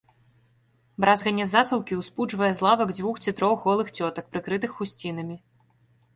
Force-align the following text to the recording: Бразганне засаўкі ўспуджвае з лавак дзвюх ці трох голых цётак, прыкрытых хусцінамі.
Бразганне 1.03 1.45
засаўкі 1.51 1.97
ўспуджвае 1.99 2.49
з 2.61 2.65
лавак 2.67 2.95
дзвюх 2.97 3.21
ці 3.27 3.35
трох 3.41 3.55
голых 3.69 3.93
цётак, 4.01 4.25
прыкрытых 4.35 4.71
хусцінамі. 4.81 5.35